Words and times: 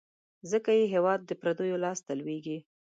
ځکه 0.51 0.71
یې 0.79 0.85
هیواد 0.93 1.19
د 1.25 1.31
پردیو 1.41 1.81
لاس 1.85 1.99
ته 2.07 2.13
لوېږي. 2.19 2.57